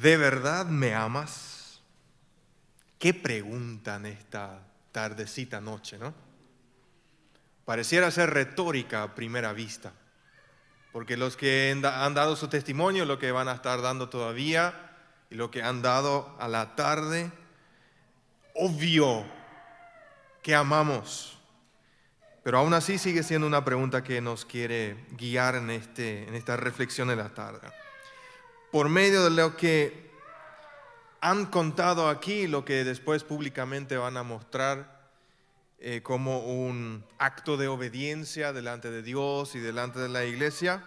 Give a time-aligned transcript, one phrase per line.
[0.00, 1.80] ¿de verdad me amas?
[2.98, 4.60] ¿Qué preguntan esta
[4.92, 6.14] tardecita noche, no?
[7.64, 9.92] Pareciera ser retórica a primera vista,
[10.92, 14.96] porque los que han dado su testimonio, lo que van a estar dando todavía
[15.30, 17.30] y lo que han dado a la tarde,
[18.54, 19.26] obvio
[20.42, 21.38] que amamos.
[22.42, 26.56] Pero aún así sigue siendo una pregunta que nos quiere guiar en, este, en esta
[26.56, 27.68] reflexión de la tarde.
[28.70, 30.10] Por medio de lo que
[31.22, 35.10] han contado aquí, lo que después públicamente van a mostrar
[35.78, 40.84] eh, como un acto de obediencia delante de Dios y delante de la iglesia,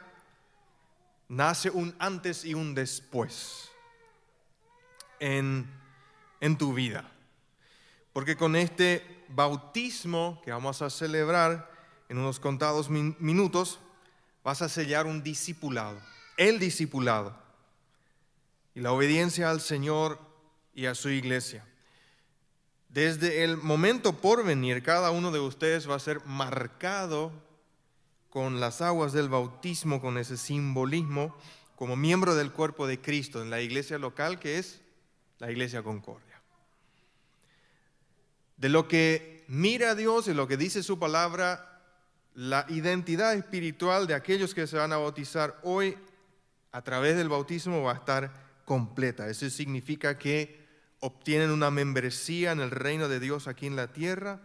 [1.28, 3.72] nace un antes y un después
[5.20, 5.66] en,
[6.40, 7.10] en tu vida.
[8.14, 11.72] Porque con este bautismo que vamos a celebrar
[12.10, 13.80] en unos contados minutos,
[14.44, 16.00] vas a sellar un discipulado,
[16.38, 17.42] el discipulado,
[18.74, 20.20] y la obediencia al Señor
[20.74, 21.66] y a su iglesia.
[22.90, 27.32] Desde el momento por venir, cada uno de ustedes va a ser marcado
[28.30, 31.36] con las aguas del bautismo, con ese simbolismo,
[31.76, 34.82] como miembro del cuerpo de Cristo en la iglesia local que es
[35.40, 36.32] la iglesia Concordia
[38.62, 41.82] de lo que mira Dios y lo que dice su palabra,
[42.36, 45.98] la identidad espiritual de aquellos que se van a bautizar hoy
[46.72, 48.32] a través del bautismo va a estar
[48.72, 49.28] completa.
[49.28, 50.58] Eso significa que
[51.02, 54.40] obtienen una membresía en el reino de Dios aquí en la tierra,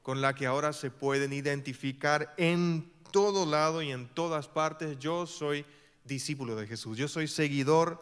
[0.00, 4.96] con la que ahora se pueden identificar en todo lado y en todas partes.
[5.00, 5.66] Yo soy
[6.04, 8.00] discípulo de Jesús, yo soy seguidor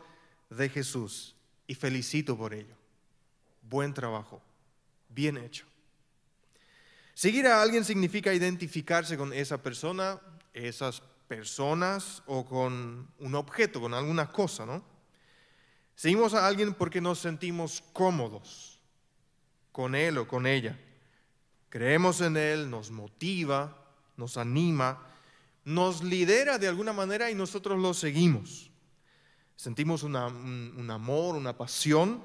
[0.51, 2.77] de Jesús y felicito por ello.
[3.63, 4.43] Buen trabajo
[5.09, 5.65] bien hecho.
[7.15, 10.21] Seguir a alguien significa identificarse con esa persona,
[10.53, 14.92] esas personas o con un objeto, con alguna cosa, ¿no?
[16.03, 18.81] Seguimos a alguien porque nos sentimos cómodos
[19.71, 20.77] con él o con ella.
[21.69, 25.07] Creemos en él, nos motiva, nos anima,
[25.65, 28.69] nos lidera de alguna manera y nosotros lo seguimos.
[29.55, 32.21] Sentimos un, amor, una pasión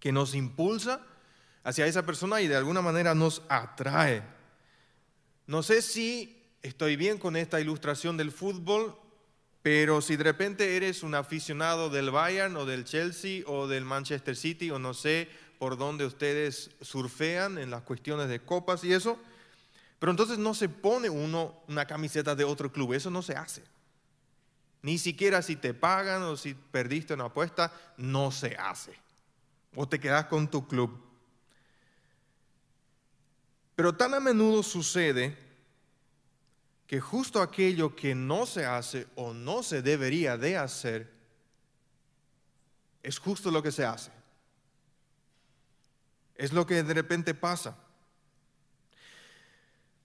[0.00, 1.06] que nos impulsa
[1.62, 4.24] hacia esa persona y de alguna manera nos atrae.
[5.46, 8.99] No sé si estoy bien con esta ilustración del fútbol,
[9.62, 14.36] pero si de repente eres un aficionado del Bayern o del Chelsea o del Manchester
[14.36, 15.28] City o no sé
[15.58, 19.18] por dónde ustedes surfean en las cuestiones de copas y eso,
[19.98, 23.62] pero entonces no se pone uno una camiseta de otro club, eso no se hace.
[24.82, 28.94] Ni siquiera si te pagan o si perdiste una apuesta, no se hace.
[29.74, 30.98] O te quedas con tu club.
[33.76, 35.36] Pero tan a menudo sucede
[36.90, 41.08] que justo aquello que no se hace o no se debería de hacer
[43.00, 44.10] es justo lo que se hace.
[46.34, 47.76] Es lo que de repente pasa.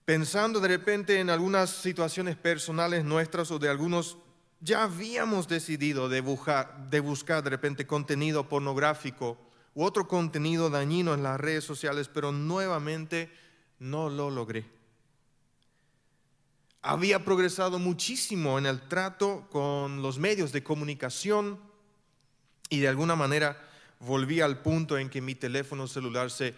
[0.04, 4.16] Pensando de repente en algunas situaciones personales nuestras o de algunos,
[4.60, 9.36] ya habíamos decidido de de, buscar de repente contenido pornográfico
[9.74, 13.32] u otro contenido dañino en las redes sociales, pero nuevamente
[13.80, 14.75] no lo logré.
[16.88, 21.58] Había progresado muchísimo en el trato con los medios de comunicación
[22.68, 23.60] y de alguna manera
[23.98, 26.54] volví al punto en que mi teléfono celular se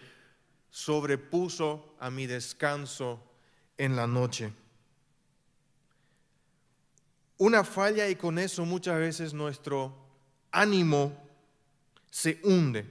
[0.69, 3.19] sobrepuso a mi descanso
[3.75, 4.53] en la noche.
[7.39, 9.95] Una falla y con eso muchas veces nuestro
[10.51, 11.27] ánimo
[12.11, 12.85] se hunde.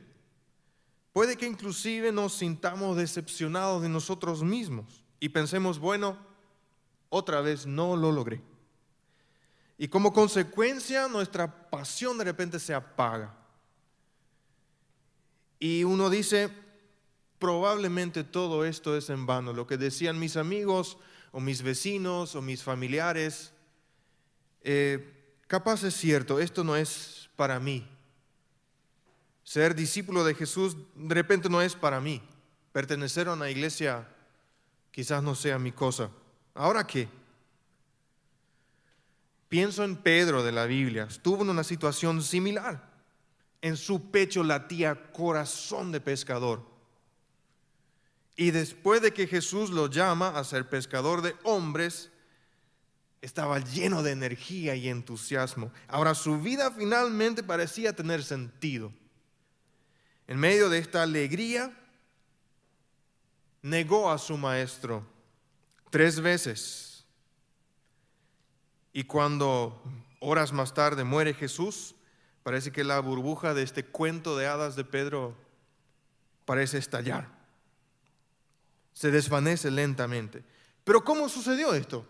[1.12, 6.28] Puede que inclusive nos sintamos decepcionados de nosotros mismos y pensemos, bueno,
[7.11, 8.41] otra vez no lo logré.
[9.79, 13.35] Y como consecuencia nuestra pasión de repente se apaga.
[15.61, 16.51] Y uno dice,
[17.39, 19.53] probablemente todo esto es en vano.
[19.53, 20.99] Lo que decían mis amigos
[21.31, 23.53] o mis vecinos o mis familiares,
[24.63, 27.89] eh, capaz es cierto, esto no es para mí.
[29.44, 32.21] Ser discípulo de Jesús de repente no es para mí.
[32.73, 34.09] Pertenecer a una iglesia
[34.91, 36.11] quizás no sea mi cosa.
[36.58, 37.08] ¿Ahora qué?
[39.49, 41.06] Pienso en Pedro de la Biblia.
[41.08, 42.82] Estuvo en una situación similar.
[43.62, 46.66] En su pecho latía corazón de pescador.
[48.34, 52.10] Y después de que Jesús lo llama a ser pescador de hombres,
[53.22, 55.70] estaba lleno de energía y entusiasmo.
[55.87, 58.93] Ahora su vida finalmente parecía tener sentido
[60.26, 61.72] en medio de esta alegría,
[63.62, 65.06] negó a su maestro
[65.90, 67.06] tres veces.
[68.93, 69.82] Y cuando
[70.20, 71.94] horas más tarde muere Jesús,
[72.49, 75.37] Parece que la burbuja de este cuento de hadas de Pedro
[76.46, 77.29] parece estallar.
[78.94, 80.43] Se desvanece lentamente.
[80.82, 82.08] Pero ¿cómo sucedió esto?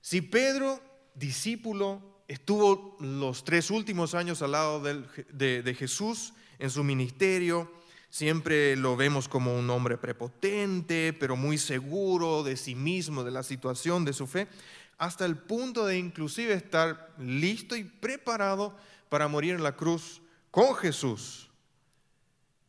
[0.00, 0.80] Si Pedro,
[1.16, 7.68] discípulo, estuvo los tres últimos años al lado de, de Jesús en su ministerio,
[8.10, 13.42] siempre lo vemos como un hombre prepotente, pero muy seguro de sí mismo, de la
[13.42, 14.48] situación, de su fe,
[14.96, 18.76] hasta el punto de inclusive estar listo y preparado
[19.08, 20.20] para morir en la cruz
[20.50, 21.48] con Jesús.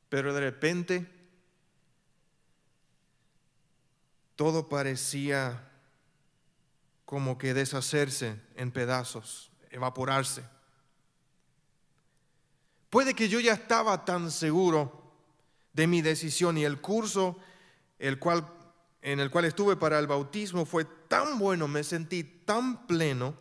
[0.09, 1.07] Pero de repente
[4.35, 5.69] todo parecía
[7.05, 10.43] como que deshacerse en pedazos, evaporarse.
[12.89, 15.08] Puede que yo ya estaba tan seguro
[15.73, 17.37] de mi decisión y el curso
[17.99, 18.47] el cual,
[19.01, 23.35] en el cual estuve para el bautismo fue tan bueno, me sentí tan pleno,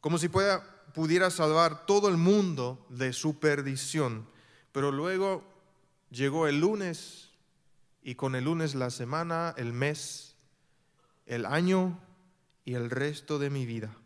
[0.00, 0.62] como si pueda,
[0.94, 4.26] pudiera salvar todo el mundo de su perdición.
[4.72, 5.44] Pero luego
[6.10, 7.30] llegó el lunes
[8.02, 10.34] y con el lunes la semana, el mes,
[11.26, 11.98] el año
[12.64, 13.96] y el resto de mi vida.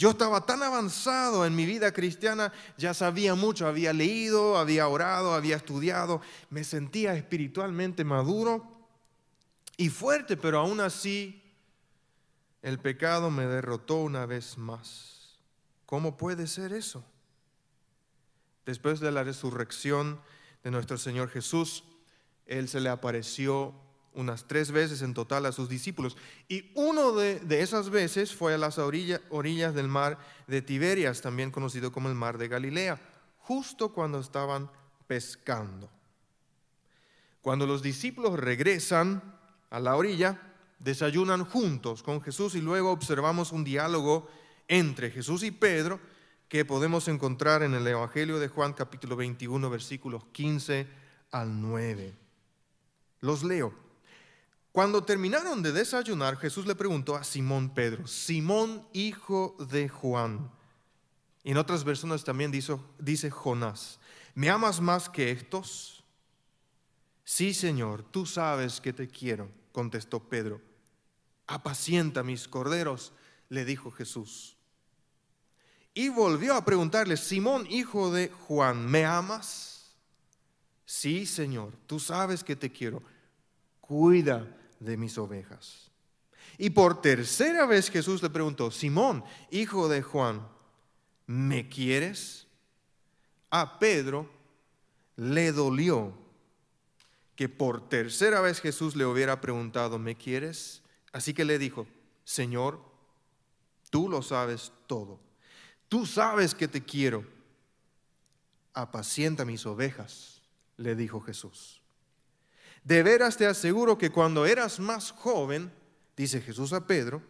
[0.00, 5.34] Yo estaba tan avanzado en mi vida cristiana, ya sabía mucho, había leído, había orado,
[5.34, 8.66] había estudiado, me sentía espiritualmente maduro
[9.76, 11.42] y fuerte, pero aún así
[12.62, 15.38] el pecado me derrotó una vez más.
[15.84, 17.04] ¿Cómo puede ser eso?
[18.64, 20.18] Después de la resurrección
[20.64, 21.84] de nuestro Señor Jesús,
[22.46, 23.74] Él se le apareció
[24.14, 26.16] unas tres veces en total a sus discípulos.
[26.48, 31.92] Y uno de, esas veces fue a las orillas del mar de Tiberias, también conocido
[31.92, 33.00] como el mar de Galilea,
[33.38, 34.70] justo cuando estaban
[35.06, 35.88] pescando.
[37.40, 39.22] Cuando los discípulos regresan
[39.70, 40.40] a la orilla,
[40.78, 44.28] desayunan juntos con Jesús y luego observamos un diálogo
[44.68, 46.00] entre Jesús y Pedro
[46.48, 50.86] que podemos encontrar en el Evangelio de Juan capítulo 21 versículos 15
[51.30, 52.14] al 9.
[53.20, 53.89] Los leo.
[54.72, 60.48] Cuando terminaron de desayunar, Jesús le preguntó a Simón Pedro, Simón hijo de Juan.
[61.42, 63.98] En otras versiones también dice, dice Jonás,
[64.34, 66.04] ¿me amas más que estos?
[67.24, 70.60] Sí, Señor, tú sabes que te quiero, contestó Pedro.
[71.48, 73.12] Apacienta mis corderos,
[73.48, 74.56] le dijo Jesús.
[75.94, 79.96] Y volvió a preguntarle, Simón, hijo de Juan, ¿me amas?
[80.86, 83.02] Sí, Señor, tú sabes que te quiero.
[83.80, 84.46] Cuida
[84.80, 85.90] de mis ovejas.
[86.58, 90.46] Y por tercera vez Jesús le preguntó, Simón, hijo de Juan,
[91.26, 92.46] ¿me quieres?
[93.50, 94.28] A Pedro
[95.16, 96.12] le dolió
[97.36, 100.82] que por tercera vez Jesús le hubiera preguntado, ¿me quieres?
[101.12, 101.86] Así que le dijo,
[102.24, 102.80] Señor,
[103.88, 105.18] tú lo sabes todo.
[105.88, 107.24] Tú sabes que te quiero.
[108.74, 110.42] Apacienta mis ovejas,
[110.76, 111.79] le dijo Jesús.
[112.84, 115.70] De veras te aseguro que cuando eras más joven,
[116.16, 117.22] dice Jesús a Pedro,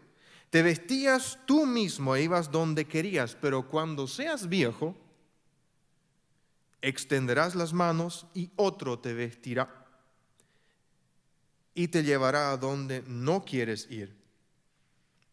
[0.50, 4.97] te vestías tú mismo e ibas donde querías, pero cuando seas viejo,
[6.82, 9.87] extenderás las manos y otro te vestirá
[11.75, 14.17] y te llevará a donde no quieres ir.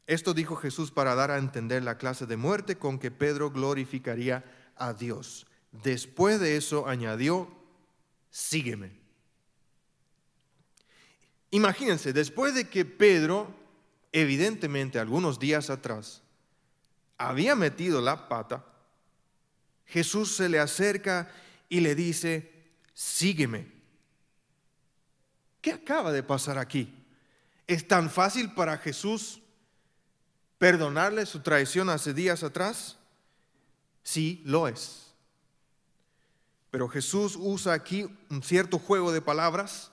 [0.05, 4.45] Esto dijo Jesús para dar a entender la clase de muerte con que Pedro glorificaría
[4.75, 5.47] a Dios.
[5.71, 7.50] Después de eso añadió,
[8.29, 9.06] sígueme.
[11.51, 13.54] Imagínense, después de que Pedro,
[14.12, 16.22] evidentemente algunos días atrás,
[17.18, 18.66] había metido la pata,
[19.86, 21.32] Jesús se le acerca
[21.70, 22.51] y le dice,
[22.94, 23.72] sígueme.
[25.62, 26.94] ¿Qué acaba de pasar aquí?
[27.66, 29.42] ¿Es tan fácil para Jesús
[30.58, 32.98] perdonarle su traición hace días atrás?
[34.04, 35.13] Sí, lo es.
[36.72, 39.92] Pero Jesús usa aquí un cierto juego de palabras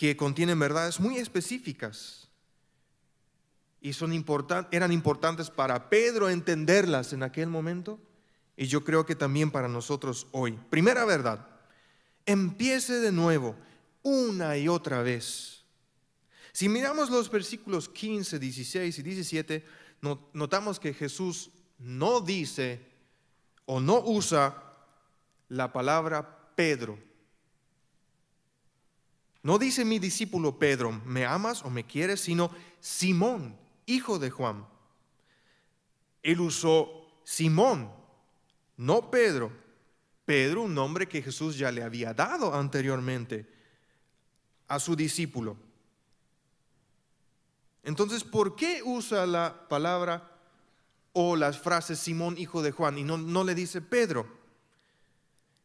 [0.00, 2.30] que contienen verdades muy específicas
[3.82, 4.14] y son
[4.70, 8.00] eran importantes para Pedro entenderlas en aquel momento
[8.56, 10.58] y yo creo que también para nosotros hoy.
[10.70, 11.46] Primera verdad,
[12.24, 13.56] empiece de nuevo,
[14.00, 15.66] una y otra vez.
[16.52, 19.64] Si miramos los versículos 15, 16 y 17,
[20.32, 22.80] notamos que Jesús no dice
[23.66, 24.64] o no usa
[25.50, 27.09] la palabra Pedro
[29.42, 32.20] no dice mi discípulo Pedro, ¿me amas o me quieres?
[32.20, 33.56] Sino Simón,
[33.86, 34.66] hijo de Juan.
[36.22, 37.90] Él usó Simón,
[38.76, 39.52] no Pedro.
[40.24, 43.48] Pedro, un nombre que Jesús ya le había dado anteriormente
[44.68, 45.56] a su discípulo.
[47.82, 50.30] Entonces, ¿por qué usa la palabra
[51.12, 54.39] o las frases Simón, hijo de Juan, y no, no le dice Pedro.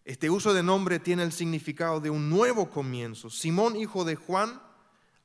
[0.05, 3.31] Este uso de nombre tiene el significado de un nuevo comienzo.
[3.31, 4.62] Simón, hijo de Juan,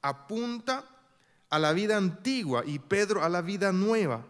[0.00, 0.86] apunta
[1.50, 4.24] a la vida antigua y Pedro a la vida nueva,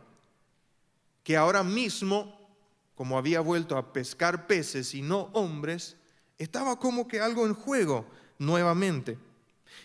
[1.23, 2.51] que ahora mismo,
[2.97, 5.97] como había vuelto a pescar peces y no hombres,
[6.37, 9.19] estaba como que algo en juego nuevamente.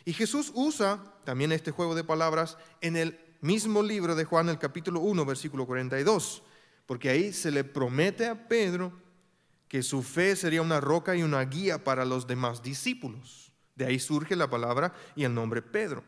[0.03, 4.57] Y Jesús usa también este juego de palabras en el mismo libro de Juan, el
[4.57, 6.41] capítulo 1, versículo 42,
[6.87, 9.04] porque ahí se le promete a Pedro
[9.75, 13.51] que su fe sería una roca y una guía para los demás discípulos.
[13.75, 16.01] De ahí surge la palabra y el nombre Pedro.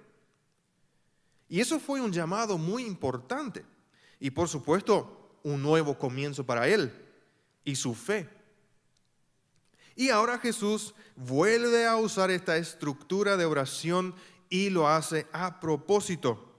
[1.49, 3.65] Y eso fue un llamado muy importante
[4.21, 6.93] y por supuesto un nuevo comienzo para él
[7.65, 8.29] y su fe.
[9.97, 14.15] Y ahora Jesús vuelve a usar esta estructura de oración
[14.49, 16.55] y lo hace a propósito.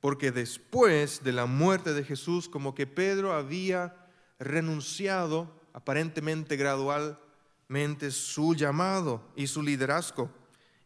[0.00, 8.54] Porque después de la muerte de Jesús, como que Pedro había renunciado aparentemente gradualmente su
[8.54, 10.30] llamado y su liderazgo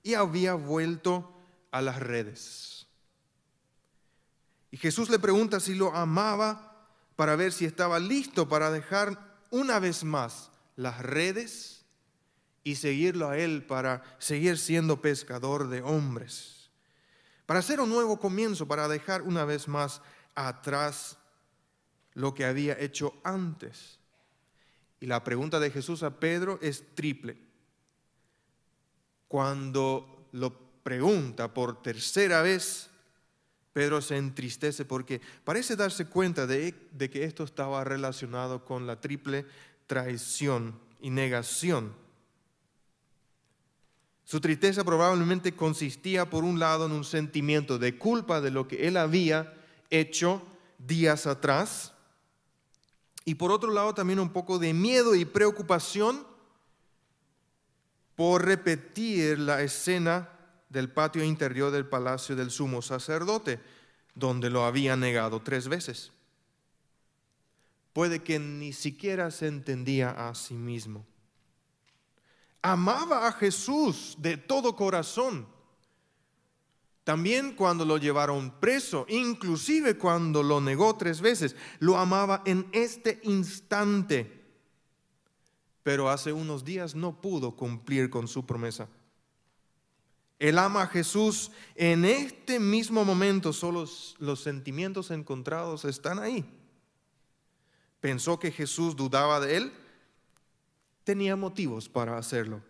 [0.02, 1.32] y había vuelto
[1.70, 2.86] a las redes.
[4.70, 9.78] Y Jesús le pregunta si lo amaba para ver si estaba listo para dejar una
[9.78, 11.84] vez más las redes
[12.64, 16.70] y seguirlo a Él para seguir siendo pescador de hombres.
[17.46, 20.00] Para hacer un nuevo comienzo, para dejar una vez más
[20.34, 21.18] atrás
[22.14, 23.98] lo que había hecho antes.
[25.04, 27.36] Y la pregunta de Jesús a Pedro es triple.
[29.28, 30.50] Cuando lo
[30.82, 32.88] pregunta por tercera vez,
[33.74, 38.98] Pedro se entristece porque parece darse cuenta de, de, que esto estaba relacionado con la
[39.02, 39.44] triple
[39.86, 41.92] traición y negación.
[44.24, 48.88] Su tristeza probablemente consistía, por un lado, en un sentimiento de culpa de lo que
[48.88, 49.52] él había
[49.90, 50.40] hecho
[50.78, 51.93] días atrás,
[53.24, 56.26] y por otro lado también un poco de miedo y preocupación
[58.16, 60.30] por repetir la escena
[60.68, 63.60] del patio interior del palacio del sumo sacerdote,
[64.14, 66.12] donde lo había negado tres veces
[67.94, 71.06] puede que ni siquiera se entendía a sí mismo.
[72.60, 75.46] Amaba a Jesús de todo corazón.
[77.04, 83.20] También cuando lo llevaron preso, inclusive cuando lo negó tres veces, lo amaba en este
[83.24, 84.42] instante.
[85.82, 88.88] Pero hace unos días no pudo cumplir con su promesa.
[90.38, 93.86] Él ama a Jesús en este mismo momento, solo
[94.18, 96.44] los sentimientos encontrados están ahí
[98.04, 99.72] pensó que Jesús dudaba de él,
[101.04, 102.60] tenía motivos para hacerlo.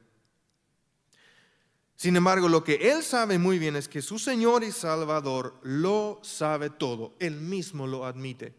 [1.96, 6.20] Sin embargo, lo que él sabe muy bien es que su Señor y Salvador lo
[6.22, 8.54] sabe todo, él mismo lo admite,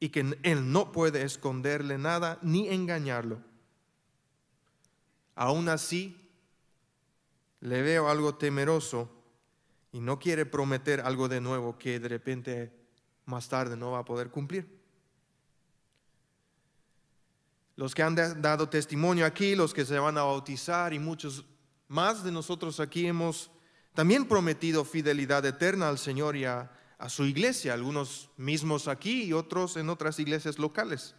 [0.00, 3.40] y que él no puede esconderle nada ni engañarlo.
[5.34, 6.16] Aún así,
[7.60, 9.10] le veo algo temeroso
[9.92, 12.72] y no quiere prometer algo de nuevo que de repente
[13.26, 14.78] más tarde no va a poder cumplir
[17.78, 21.44] los que han dado testimonio aquí, los que se van a bautizar y muchos
[21.88, 23.50] más de nosotros aquí hemos
[23.94, 26.70] también prometido fidelidad eterna al Señor y a,
[27.08, 31.14] su iglesia, algunos mismos aquí y otros en otras iglesias locales.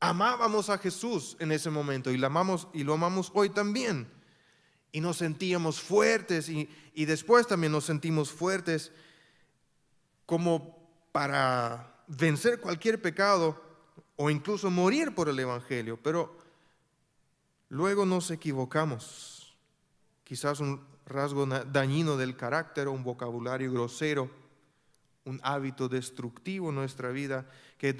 [0.00, 4.08] Amábamos a Jesús en ese momento y lo amamos, y lo amamos hoy también.
[4.90, 8.90] Y nos sentíamos fuertes y, y después también nos sentimos fuertes
[10.26, 10.78] como
[11.12, 13.62] para vencer cualquier pecado
[14.16, 16.36] o incluso morir por el Evangelio, pero
[17.68, 19.37] luego nos equivocamos.
[20.28, 24.30] Quizás un rasgo dañino del carácter un vocabulario grosero,
[25.24, 27.96] un hábito destructivo en nuestra vida que,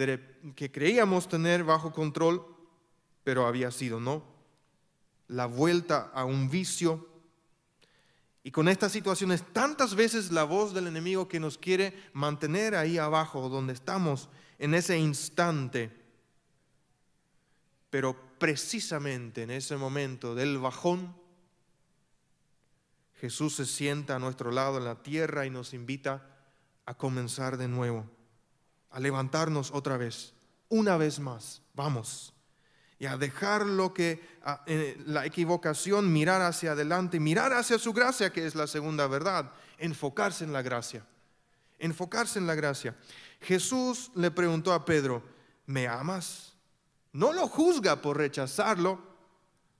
[0.54, 2.44] que creíamos tener bajo control,
[3.24, 4.22] pero había sido no.
[5.28, 7.08] La vuelta a un vicio.
[8.42, 12.98] Y con estas situaciones, tantas veces la voz del enemigo que nos quiere mantener ahí
[12.98, 15.90] abajo, donde estamos en ese instante,
[17.88, 21.17] pero precisamente en ese momento del bajón,
[23.20, 26.24] Jesús se sienta a nuestro lado en la tierra y nos invita
[26.86, 28.08] a comenzar de nuevo,
[28.90, 30.34] a levantarnos otra vez,
[30.68, 32.32] una vez más, vamos,
[32.98, 34.20] y a dejar lo que
[34.66, 39.52] eh, la equivocación, mirar hacia adelante, mirar hacia su gracia, que es la segunda verdad,
[39.78, 41.04] enfocarse en la gracia,
[41.78, 42.96] enfocarse en la gracia.
[43.40, 45.22] Jesús le preguntó a Pedro,
[45.66, 46.54] ¿me amas?
[47.12, 49.07] No lo juzga por rechazarlo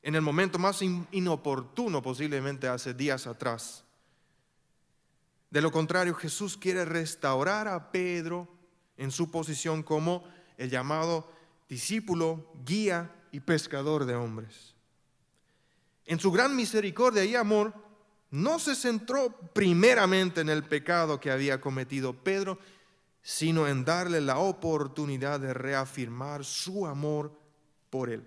[0.02, 3.85] en el momento más inoportuno posiblemente hace días atrás.
[5.50, 8.49] De lo contrario, Jesús quiere restaurar a Pedro
[8.97, 10.25] en su posición como
[10.57, 11.31] el llamado
[11.69, 14.75] discípulo, guía y pescador de hombres.
[16.05, 17.73] En su gran misericordia y amor,
[18.31, 22.59] no se centró primeramente en el pecado que había cometido Pedro,
[23.23, 27.33] sino en darle la oportunidad de reafirmar su amor
[27.90, 28.26] por él.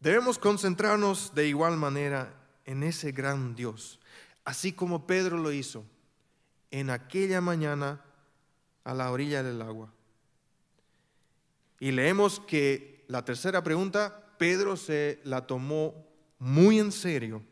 [0.00, 4.00] Debemos concentrarnos de igual manera en ese gran Dios,
[4.44, 5.84] así como Pedro lo hizo
[6.70, 8.02] en aquella mañana
[8.82, 9.92] a la orilla del agua.
[11.78, 15.94] Y leemos que la tercera pregunta, Pedro se la tomó
[16.38, 17.42] muy en serio.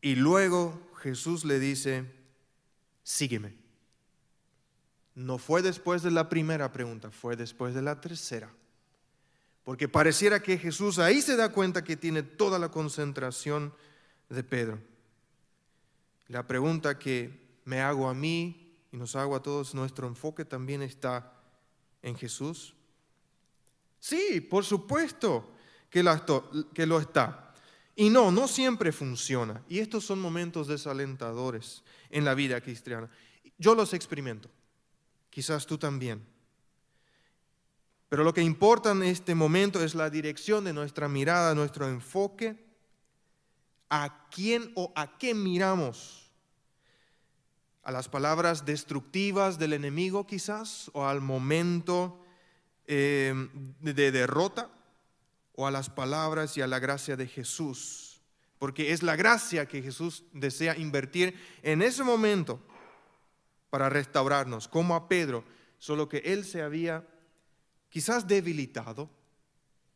[0.00, 2.04] Y luego Jesús le dice,
[3.02, 3.65] sígueme.
[5.16, 8.52] No fue después de la primera pregunta, fue después de la tercera.
[9.64, 13.72] Porque pareciera que Jesús ahí se da cuenta que tiene toda la concentración
[14.28, 14.78] de Pedro.
[16.28, 20.82] La pregunta que me hago a mí y nos hago a todos, nuestro enfoque también
[20.82, 21.32] está
[22.02, 22.74] en Jesús.
[23.98, 25.50] Sí, por supuesto
[25.88, 27.54] que lo está.
[27.94, 29.62] Y no, no siempre funciona.
[29.66, 33.08] Y estos son momentos desalentadores en la vida cristiana.
[33.56, 34.50] Yo los experimento.
[35.36, 36.26] Quizás tú también.
[38.08, 42.56] Pero lo que importa en este momento es la dirección de nuestra mirada, nuestro enfoque.
[43.90, 46.32] ¿A quién o a qué miramos?
[47.82, 50.90] ¿A las palabras destructivas del enemigo quizás?
[50.94, 52.18] ¿O al momento
[52.86, 53.34] eh,
[53.80, 54.70] de derrota?
[55.54, 58.22] ¿O a las palabras y a la gracia de Jesús?
[58.58, 62.58] Porque es la gracia que Jesús desea invertir en ese momento
[63.70, 65.44] para restaurarnos, como a Pedro,
[65.78, 67.06] solo que él se había
[67.88, 69.10] quizás debilitado,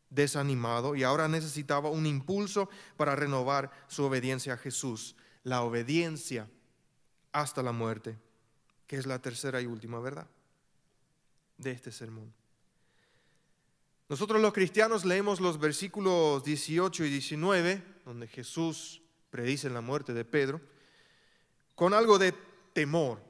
[0.09, 6.47] desanimado y ahora necesitaba un impulso para renovar su obediencia a Jesús, la obediencia
[7.31, 8.17] hasta la muerte,
[8.87, 10.27] que es la tercera y última verdad
[11.57, 12.33] de este sermón.
[14.09, 20.25] Nosotros los cristianos leemos los versículos 18 y 19, donde Jesús predice la muerte de
[20.25, 20.59] Pedro,
[21.75, 22.33] con algo de
[22.73, 23.21] temor.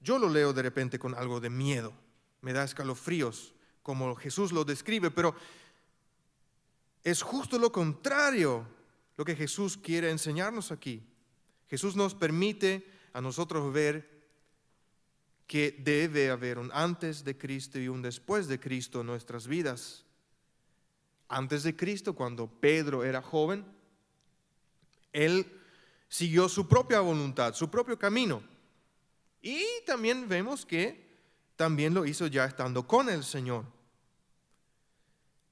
[0.00, 1.92] Yo lo leo de repente con algo de miedo,
[2.40, 5.34] me da escalofríos, como Jesús lo describe, pero
[7.04, 8.66] es justo lo contrario
[9.16, 11.02] lo que Jesús quiere enseñarnos aquí.
[11.68, 14.20] Jesús nos permite a nosotros ver
[15.46, 20.04] que debe haber un antes de Cristo y un después de Cristo en nuestras vidas.
[21.28, 23.64] Antes de Cristo, cuando Pedro era joven,
[25.12, 25.46] él
[26.08, 28.42] siguió su propia voluntad, su propio camino.
[29.42, 31.08] Y también vemos que
[31.56, 33.64] también lo hizo ya estando con el Señor.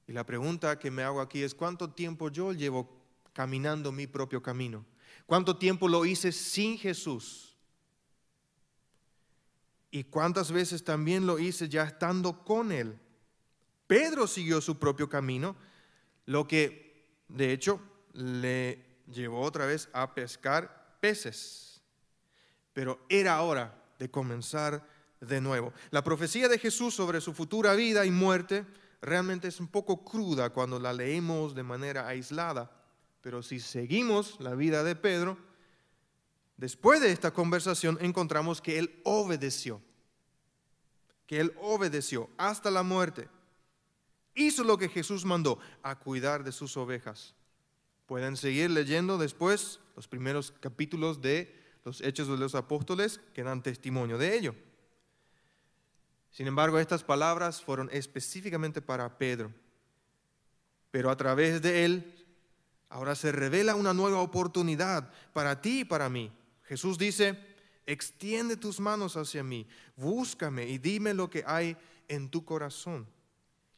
[0.07, 2.89] Y la pregunta que me hago aquí es, ¿cuánto tiempo yo llevo
[3.33, 4.85] caminando mi propio camino?
[5.25, 7.55] ¿Cuánto tiempo lo hice sin Jesús?
[9.91, 12.99] ¿Y cuántas veces también lo hice ya estando con Él?
[13.85, 15.55] Pedro siguió su propio camino,
[16.25, 17.79] lo que de hecho
[18.13, 21.68] le llevó otra vez a pescar peces.
[22.79, 24.87] Pero era hora de comenzar
[25.19, 25.73] de nuevo.
[25.91, 28.65] La profecía de Jesús sobre su futura vida y muerte
[29.01, 32.71] realmente es un poco cruda cuando la leemos de manera aislada,
[33.19, 35.37] pero si seguimos la vida de Pedro,
[36.55, 39.81] después de esta conversación encontramos que él obedeció,
[41.27, 43.27] que él obedeció hasta la muerte.
[44.35, 47.35] Hizo lo que Jesús mandó, a cuidar de sus ovejas.
[48.05, 51.58] Pueden seguir leyendo después los primeros capítulos de
[51.89, 54.55] los hechos de los apóstoles que dan testimonio de ello.
[56.29, 59.51] Sin embargo, estas palabras fueron específicamente para Pedro,
[60.91, 62.25] pero a través de él
[62.89, 66.31] ahora se revela una nueva oportunidad para ti y para mí.
[66.65, 67.39] Jesús dice,
[67.87, 71.75] extiende tus manos hacia mí, búscame y dime lo que hay
[72.07, 73.07] en tu corazón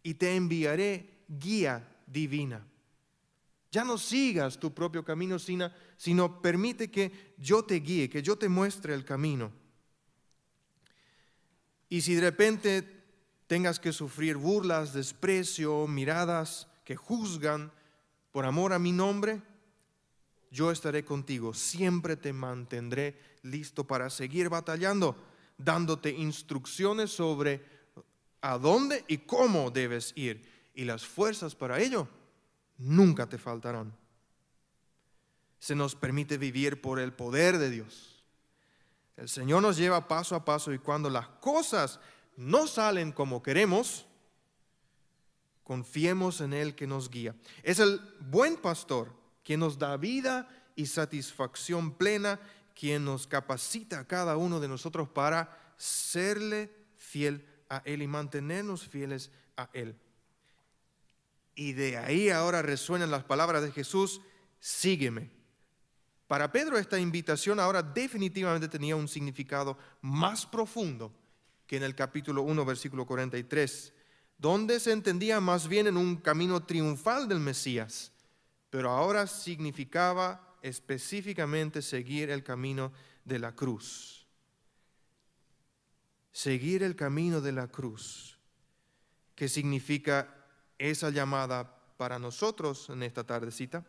[0.04, 2.62] y te enviaré guía divina.
[3.72, 8.50] Ya no sigas tu propio camino, sino, permite que yo te guíe, que yo te
[8.50, 9.50] muestre el camino.
[11.88, 13.04] Y si de repente
[13.48, 17.72] tengas que sufrir burlas, desprecio, miradas que juzgan
[18.34, 19.42] por amor a mi nombre,
[20.52, 21.54] yo estaré contigo.
[21.54, 25.16] Siempre te mantendré listo para seguir batallando,
[25.58, 27.64] dándote instrucciones sobre
[28.42, 32.10] a dónde y cómo debes ir y las fuerzas para ello
[32.82, 33.96] nunca te faltarán.
[35.60, 38.24] Se nos permite vivir por el poder de Dios.
[39.16, 42.00] El Señor nos lleva paso a paso y cuando las cosas
[42.36, 44.08] no salen como queremos,
[45.64, 47.36] confiemos en Él que nos guía.
[47.62, 49.14] Es el buen pastor
[49.44, 52.40] quien nos da vida y satisfacción plena,
[52.74, 58.88] quien nos capacita a cada uno de nosotros para serle fiel a Él y mantenernos
[58.88, 59.96] fieles a Él.
[61.56, 64.22] Y de ahí ahora resuenan las palabras de Jesús,
[64.60, 65.30] sígueme.
[66.28, 71.12] Para Pedro esta invitación ahora definitivamente tenía un significado más profundo
[71.68, 73.94] que en el capítulo 1, versículo 43,
[74.38, 78.12] donde se entendía más bien en un camino triunfal del Mesías,
[78.70, 82.92] pero ahora significaba específicamente seguir el camino
[83.26, 84.26] de la cruz.
[86.32, 88.40] Seguir el camino de la cruz,
[89.36, 90.41] que significa
[90.90, 93.86] esa llamada para nosotros en esta tardecita.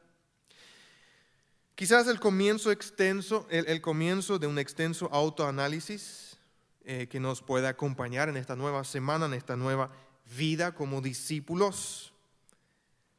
[1.75, 6.37] Quizás el comienzo extenso, el, comienzo de un extenso autoanálisis
[6.85, 9.91] eh, que nos pueda acompañar en esta nueva semana, en esta nueva
[10.37, 12.13] vida como discípulos,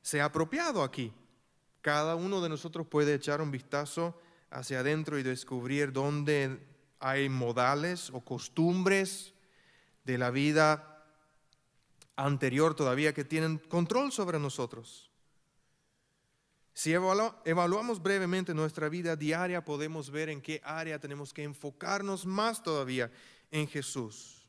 [0.03, 1.11] sea apropiado aquí.
[1.81, 4.17] Cada uno de nosotros puede echar un vistazo
[4.51, 6.59] hacia adentro y descubrir dónde
[6.99, 9.33] hay modales o costumbres
[10.05, 10.92] de la vida
[12.15, 15.09] anterior todavía que tienen control sobre nosotros.
[16.73, 22.63] Si evaluamos brevemente nuestra vida diaria, podemos ver en qué área tenemos que enfocarnos más
[22.63, 23.11] todavía
[23.51, 24.47] en Jesús.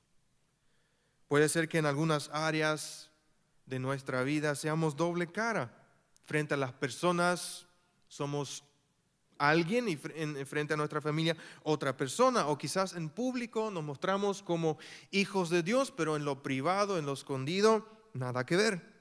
[1.28, 3.10] Puede ser que en algunas áreas
[3.66, 5.74] de nuestra vida seamos doble cara.
[6.24, 7.66] Frente a las personas
[8.08, 8.64] somos
[9.38, 14.78] alguien y frente a nuestra familia otra persona, o quizás en público nos mostramos como
[15.10, 18.94] hijos de Dios, pero en lo privado, en lo escondido, nada que ver.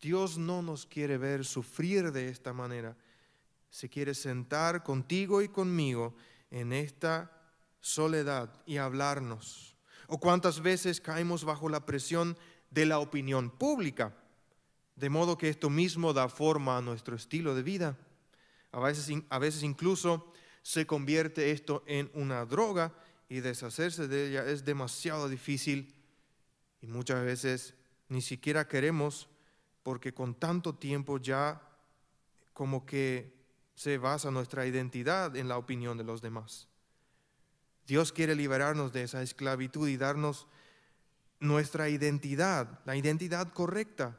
[0.00, 2.96] Dios no nos quiere ver sufrir de esta manera.
[3.68, 6.14] Se quiere sentar contigo y conmigo
[6.50, 7.30] en esta
[7.80, 9.76] soledad y hablarnos.
[10.06, 12.36] O cuántas veces caemos bajo la presión
[12.70, 14.14] de la opinión pública
[14.96, 17.96] de modo que esto mismo da forma a nuestro estilo de vida.
[18.72, 22.92] A veces, a veces incluso se convierte esto en una droga
[23.28, 25.94] y deshacerse de ella es demasiado difícil
[26.80, 27.74] y muchas veces
[28.08, 29.28] ni siquiera queremos
[29.82, 31.62] porque con tanto tiempo ya
[32.52, 33.32] como que
[33.74, 36.68] se basa nuestra identidad en la opinión de los demás.
[37.86, 40.46] Dios quiere liberarnos de esa esclavitud y darnos
[41.38, 44.18] nuestra identidad, la identidad correcta,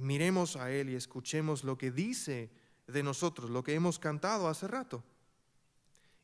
[0.00, 2.50] miremos a Él y escuchemos lo que dice
[2.86, 5.04] de nosotros, lo que hemos cantado hace rato.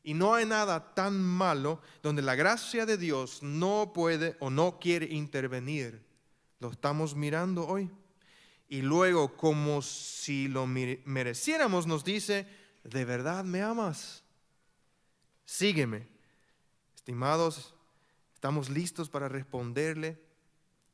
[0.03, 4.79] Y no hay nada tan malo donde la gracia de Dios no puede o no
[4.79, 6.01] quiere intervenir.
[6.59, 7.89] Lo estamos mirando hoy.
[8.69, 12.47] Y luego, como si lo mereciéramos, nos dice,
[12.83, 14.23] ¿de verdad me amas?
[15.45, 16.07] Sígueme.
[16.95, 17.73] Estimados,
[18.33, 20.21] estamos listos para responderle,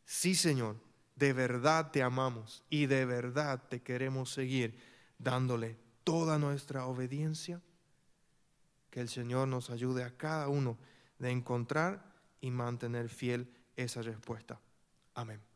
[0.05, 0.82] sí Señor
[1.15, 4.77] de verdad te amamos y de verdad te queremos seguir
[5.17, 7.61] dándole toda nuestra obediencia.
[8.89, 10.77] Que el Señor nos ayude a cada uno
[11.19, 14.59] de encontrar y mantener fiel esa respuesta.
[15.15, 15.52] Amén.